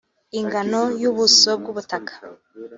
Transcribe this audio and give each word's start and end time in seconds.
ingano 0.39 0.81
y’ubuso 1.01 1.51
bw’ubutaka 1.59 2.13